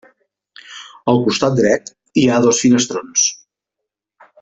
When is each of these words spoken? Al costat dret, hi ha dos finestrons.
Al 1.13 1.21
costat 1.27 1.59
dret, 1.61 1.93
hi 2.23 2.27
ha 2.31 2.43
dos 2.49 2.65
finestrons. 2.67 3.31